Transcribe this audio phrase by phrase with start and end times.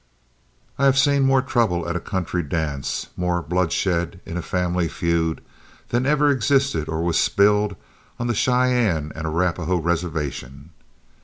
[0.79, 5.41] I have seen more trouble at a country dance, more bloodshed in a family feud,
[5.89, 7.75] than ever existed or was spilled
[8.17, 10.71] on the Cheyenne and Arapahoe reservation.